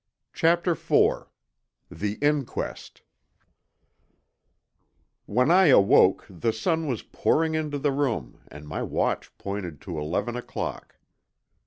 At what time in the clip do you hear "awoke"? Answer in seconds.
5.67-6.25